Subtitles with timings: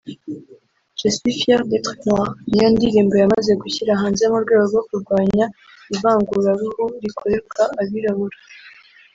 [1.01, 5.45] Je Suis fier d’etre noir’ niyo ndirimbo yamaze gushyira hanze mu rwego rwo kurwanya
[5.93, 8.37] ivanguraruhu rikorerwa abirabura